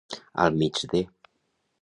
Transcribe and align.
Al 0.45 0.57
mig 0.61 0.81
de. 0.95 1.03